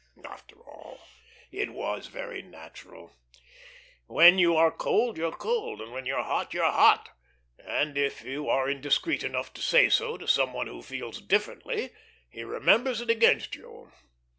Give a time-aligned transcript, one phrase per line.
[0.25, 0.99] After all,
[1.51, 3.13] it was very natural.
[4.07, 7.09] When you are cold, you're cold, and when you're hot, you're hot;
[7.59, 11.91] and if you are indiscreet enough to say so to some one who feels differently,
[12.31, 13.91] he remembers it against you.